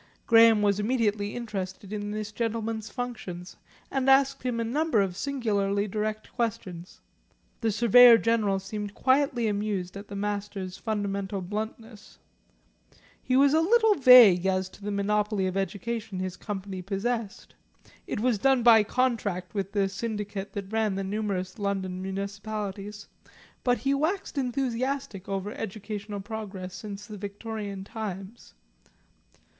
[0.25, 3.55] Graham was immediately interested in this gentleman's functions,
[3.91, 7.01] and asked him a number of singularly direct questions.
[7.59, 12.17] The Surveyor General seemed quietly amused at the Master's fundamental bluntness.
[13.21, 17.53] He was a little vague as to the monopoly of education his Company possessed;
[18.07, 23.07] it was done by contract with the syndicate that ran the numerous London Municipalities,
[23.63, 28.55] but he waxed enthusiastic over educational progress since the Victorian times.